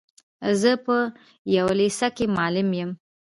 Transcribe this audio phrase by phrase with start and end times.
[0.61, 0.97] زه په
[1.57, 2.91] يوه لېسه کي معلم يم.